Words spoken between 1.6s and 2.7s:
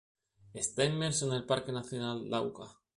Nacional Lauca.